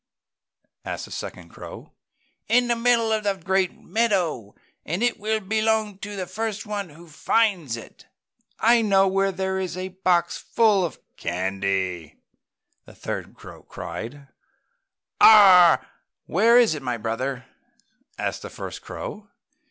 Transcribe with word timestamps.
asked 0.83 1.05
the 1.05 1.11
second 1.11 1.49
crow. 1.49 1.93
"In 2.47 2.69
the 2.69 2.75
middle 2.75 3.11
of 3.11 3.23
the 3.23 3.35
great 3.35 3.79
meadow, 3.79 4.55
and 4.83 5.03
it 5.03 5.19
will 5.19 5.39
belong 5.39 5.99
to 5.99 6.15
the 6.15 6.63
one 6.65 6.89
who 6.89 7.07
finds 7.07 7.77
it 7.77 8.01
first!" 8.01 8.55
"I 8.59 8.81
know 8.81 9.07
where 9.07 9.31
there 9.31 9.59
is 9.59 9.77
a 9.77 9.89
box 9.89 10.39
full 10.39 10.83
of 10.83 10.99
candy!" 11.17 12.17
the 12.85 12.95
third 12.95 13.35
crow 13.35 13.61
cried. 13.61 14.27
"Ahhhh! 15.21 15.85
Where 16.25 16.57
is 16.57 16.73
it, 16.73 16.81
my 16.81 16.97
brother?" 16.97 17.45
asked 18.17 18.41
the 18.41 18.49
first 18.49 18.81
crow. 18.81 19.27